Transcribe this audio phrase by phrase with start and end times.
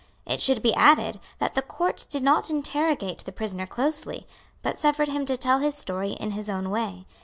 [0.25, 4.25] It should be added, that the Court did not interrogate the prisoner closely,
[4.63, 7.05] but suffered him to tell his story in his own way.